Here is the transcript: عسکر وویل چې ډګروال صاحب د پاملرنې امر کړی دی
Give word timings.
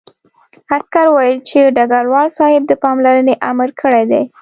عسکر 0.75 1.05
وویل 1.09 1.39
چې 1.49 1.73
ډګروال 1.75 2.29
صاحب 2.37 2.63
د 2.67 2.73
پاملرنې 2.83 3.33
امر 3.49 3.69
کړی 3.81 4.03
دی 4.11 4.23